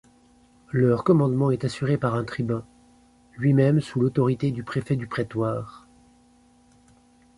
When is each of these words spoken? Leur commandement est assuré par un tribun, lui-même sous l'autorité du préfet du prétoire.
Leur 0.71 1.03
commandement 1.03 1.51
est 1.51 1.63
assuré 1.63 1.95
par 1.95 2.15
un 2.15 2.23
tribun, 2.23 2.65
lui-même 3.37 3.81
sous 3.81 3.99
l'autorité 3.99 4.49
du 4.49 4.63
préfet 4.63 4.95
du 4.95 5.05
prétoire. 5.05 5.87